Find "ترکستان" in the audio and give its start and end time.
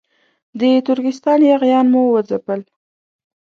0.87-1.39